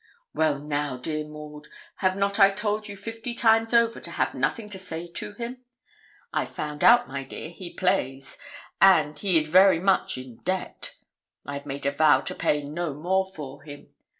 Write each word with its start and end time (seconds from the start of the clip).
'Well 0.33 0.57
now, 0.57 0.97
dear 0.97 1.23
Maud, 1.25 1.67
have 1.97 2.17
not 2.17 2.39
I 2.39 2.49
told 2.49 2.87
you 2.87 2.97
fifty 2.97 3.35
times 3.35 3.71
over 3.71 3.99
to 3.99 4.09
have 4.09 4.33
nothing 4.33 4.67
to 4.69 4.79
say 4.79 5.07
to 5.09 5.33
him? 5.33 5.63
I've 6.33 6.49
found 6.49 6.83
out, 6.83 7.07
my 7.07 7.23
dear, 7.23 7.51
he 7.51 7.71
plays, 7.75 8.35
and 8.81 9.15
he 9.15 9.37
is 9.37 9.47
very 9.47 9.79
much 9.79 10.17
in 10.17 10.37
debt. 10.37 10.95
I've 11.45 11.67
made 11.67 11.85
a 11.85 11.91
vow 11.91 12.21
to 12.21 12.33
pay 12.33 12.63
no 12.63 12.95
more 12.95 13.31
for 13.31 13.61
him. 13.61 13.93